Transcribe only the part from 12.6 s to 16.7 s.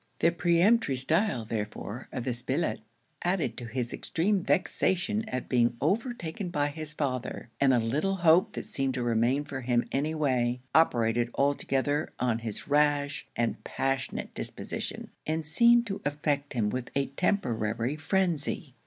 rash and passionate disposition, and seemed to affect